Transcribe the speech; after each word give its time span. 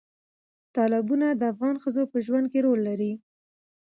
تالابونه 0.75 1.27
د 1.33 1.41
افغان 1.53 1.75
ښځو 1.83 2.03
په 2.11 2.17
ژوند 2.25 2.45
کې 2.51 2.59
رول 2.65 2.79
لري. 2.89 3.11